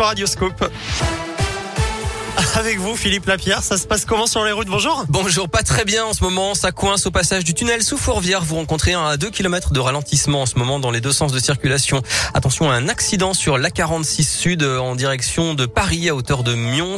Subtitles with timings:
[0.00, 0.64] sur Radioscope.
[2.54, 4.68] Avec vous, Philippe Lapierre, ça se passe comment sur les routes?
[4.68, 5.04] Bonjour.
[5.08, 6.54] Bonjour, pas très bien en ce moment.
[6.54, 8.42] Ça coince au passage du tunnel sous Fourvière.
[8.42, 11.32] Vous rencontrez un à 2 km de ralentissement en ce moment dans les deux sens
[11.32, 12.02] de circulation.
[12.34, 16.54] Attention à un accident sur l'A46 Sud euh, en direction de Paris à hauteur de
[16.54, 16.96] Mions.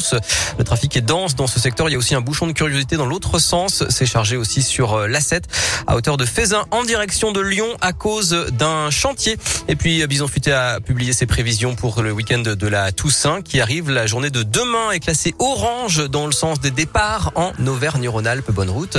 [0.58, 1.88] Le trafic est dense dans ce secteur.
[1.88, 3.84] Il y a aussi un bouchon de curiosité dans l'autre sens.
[3.90, 5.42] C'est chargé aussi sur euh, l'A7
[5.86, 9.36] à hauteur de Fézin en direction de Lyon à cause d'un chantier.
[9.68, 13.60] Et puis Bison Futé a publié ses prévisions pour le week-end de la Toussaint qui
[13.60, 13.90] arrive.
[13.90, 18.50] La journée de demain est classée orange dans le sens des départs en Auvergne-Rhône-Alpes.
[18.52, 18.98] Bonne route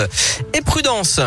[0.54, 1.22] et prudence.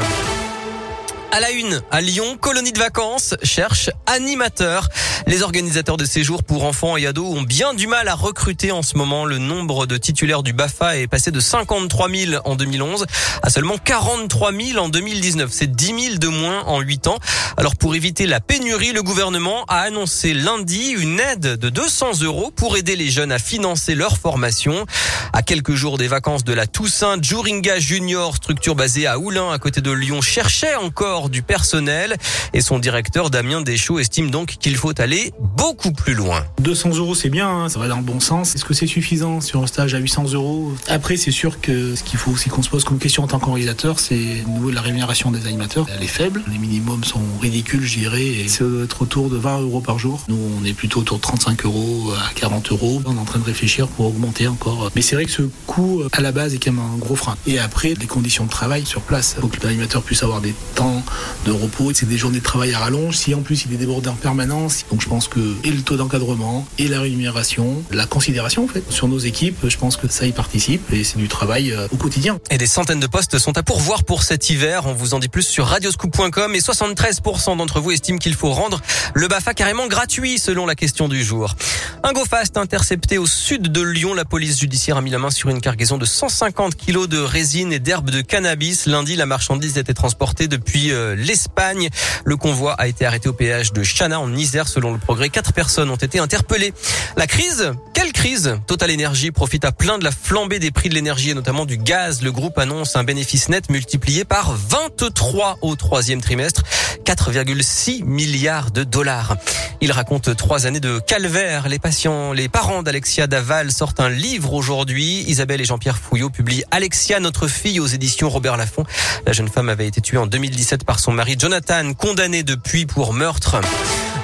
[1.32, 4.88] À la une, à Lyon, colonie de vacances cherche animateur.
[5.26, 8.82] Les organisateurs de séjours pour enfants et ados ont bien du mal à recruter en
[8.82, 9.24] ce moment.
[9.24, 13.06] Le nombre de titulaires du BAFA est passé de 53 000 en 2011
[13.42, 15.50] à seulement 43 000 en 2019.
[15.52, 17.18] C'est 10 000 de moins en 8 ans.
[17.56, 22.50] Alors pour éviter la pénurie, le gouvernement a annoncé lundi une aide de 200 euros
[22.50, 24.86] pour aider les jeunes à financer leur formation.
[25.32, 29.58] À quelques jours des vacances de la Toussaint, Juringa Junior, structure basée à Oulin à
[29.58, 32.16] côté de Lyon, cherchait encore du personnel
[32.52, 36.45] et son directeur Damien Deschaux estime donc qu'il faut aller beaucoup plus loin.
[36.60, 38.54] 200 euros c'est bien, hein, ça va dans le bon sens.
[38.54, 40.73] Est-ce que c'est suffisant sur un stage à 800 euros?
[40.88, 43.38] Après c'est sûr que ce qu'il faut aussi qu'on se pose comme question en tant
[43.38, 45.86] qu'organisateur c'est la rémunération des animateurs.
[45.95, 49.36] Elle est faible, les minimums sont ridicules je dirais et ça doit être autour de
[49.36, 50.23] 20 euros par jour.
[50.28, 53.02] Nous on est plutôt autour de 35 euros à 40 euros.
[53.06, 54.90] On est en train de réfléchir pour augmenter encore.
[54.95, 57.36] Mais c'est vrai que ce coût à la base est quand même un gros frein.
[57.46, 59.34] Et après les conditions de travail sur place.
[59.38, 61.02] Il faut que l'animateur puisse avoir des temps
[61.45, 61.93] de repos.
[61.95, 63.16] C'est des journées de travail à rallonge.
[63.16, 65.97] Si en plus il est débordé en permanence, donc je pense que et le taux
[65.97, 70.26] d'encadrement et la rémunération, la considération en fait sur nos équipes, je pense que ça
[70.26, 72.38] y participe et c'est du travail euh, au quotidien.
[72.50, 74.87] Et des centaines de postes sont à pourvoir pour cet hiver.
[74.87, 78.81] On vous en dit plus sur radioscoop.com et 73% d'entre vous estiment qu'il faut rendre
[79.15, 81.54] le BAFA carrément gratuit selon la question du jour.
[82.03, 84.15] Un GoFast intercepté au sud de Lyon.
[84.15, 87.72] La police judiciaire a mis la main sur une cargaison de 150 kilos de résine
[87.72, 88.87] et d'herbe de cannabis.
[88.87, 91.88] Lundi, la marchandise était transportée depuis euh, l'Espagne.
[92.24, 94.68] Le convoi a été arrêté au péage de Chana en Isère.
[94.68, 96.72] Selon le progrès, quatre personnes ont été interpellées.
[97.16, 98.56] La crise Quelle crise?
[98.66, 101.78] Total Energy profite à plein de la flambée des prix de l'énergie et notamment du
[101.78, 102.22] gaz.
[102.22, 106.62] Le groupe annonce un bénéfice net multiplié par 23 au troisième trimestre.
[107.06, 109.36] 4,6 milliards de dollars.
[109.80, 111.68] Il raconte trois années de calvaire.
[111.68, 115.22] Les patients, les parents d'Alexia Daval sortent un livre aujourd'hui.
[115.28, 118.84] Isabelle et Jean-Pierre Fouillot publient Alexia, notre fille aux éditions Robert Laffont.
[119.24, 123.12] La jeune femme avait été tuée en 2017 par son mari Jonathan, condamné depuis pour
[123.12, 123.60] meurtre.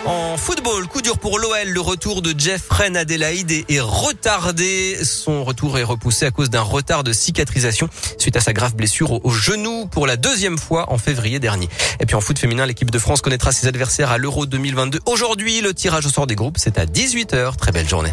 [0.04, 1.68] En football, coup dur pour l'OL.
[1.68, 4.98] Le retour de Jeff Ren Adelaide est retardé.
[5.04, 9.24] Son retour est repoussé à cause d'un retard de cicatrisation suite à sa grave blessure
[9.24, 11.68] au genou pour la deuxième fois en février dernier.
[12.00, 14.98] Et puis en foot féminin, l'équipe de France connaîtra ses adversaires à l'Euro 2022.
[15.06, 17.56] Aujourd'hui, le tirage au sort des groupes, c'est à 18h.
[17.56, 18.12] Très belle journée.